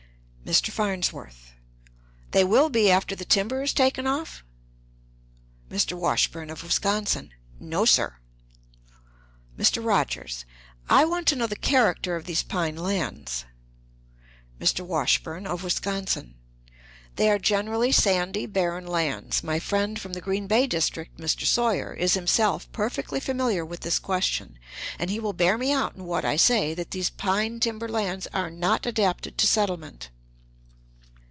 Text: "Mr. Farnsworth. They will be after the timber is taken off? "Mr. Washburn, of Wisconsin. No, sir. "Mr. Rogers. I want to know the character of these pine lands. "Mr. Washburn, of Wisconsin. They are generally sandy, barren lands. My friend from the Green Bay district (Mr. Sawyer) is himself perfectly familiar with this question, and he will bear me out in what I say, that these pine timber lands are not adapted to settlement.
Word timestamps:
"Mr. 0.43 0.69
Farnsworth. 0.69 1.51
They 2.31 2.43
will 2.43 2.69
be 2.69 2.91
after 2.91 3.15
the 3.15 3.23
timber 3.23 3.61
is 3.61 3.73
taken 3.73 4.05
off? 4.05 4.43
"Mr. 5.69 5.93
Washburn, 5.93 6.49
of 6.49 6.61
Wisconsin. 6.61 7.31
No, 7.57 7.85
sir. 7.85 8.17
"Mr. 9.57 9.85
Rogers. 9.85 10.43
I 10.89 11.05
want 11.05 11.25
to 11.27 11.37
know 11.37 11.47
the 11.47 11.55
character 11.55 12.17
of 12.17 12.25
these 12.25 12.43
pine 12.43 12.75
lands. 12.75 13.45
"Mr. 14.59 14.81
Washburn, 14.83 15.45
of 15.47 15.63
Wisconsin. 15.63 16.35
They 17.15 17.29
are 17.29 17.39
generally 17.39 17.93
sandy, 17.93 18.45
barren 18.45 18.87
lands. 18.87 19.43
My 19.43 19.57
friend 19.59 19.97
from 20.01 20.11
the 20.13 20.21
Green 20.21 20.47
Bay 20.47 20.67
district 20.67 21.17
(Mr. 21.17 21.45
Sawyer) 21.45 21.93
is 21.93 22.15
himself 22.15 22.69
perfectly 22.73 23.21
familiar 23.21 23.63
with 23.63 23.81
this 23.81 23.99
question, 23.99 24.57
and 24.99 25.09
he 25.11 25.19
will 25.19 25.33
bear 25.33 25.57
me 25.57 25.71
out 25.71 25.95
in 25.95 26.03
what 26.03 26.25
I 26.25 26.35
say, 26.35 26.73
that 26.73 26.91
these 26.91 27.11
pine 27.11 27.61
timber 27.61 27.87
lands 27.87 28.27
are 28.33 28.49
not 28.49 28.85
adapted 28.85 29.37
to 29.37 29.47
settlement. 29.47 30.09